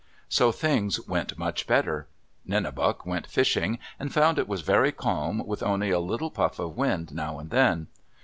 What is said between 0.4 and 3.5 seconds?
things went much better. Nenebuc went